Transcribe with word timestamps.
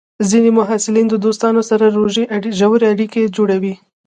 ځینې 0.29 0.49
محصلین 0.59 1.07
د 1.09 1.15
دوستانو 1.25 1.61
سره 1.69 1.85
ژورې 2.59 2.85
اړیکې 2.91 3.31
جوړوي. 3.37 3.73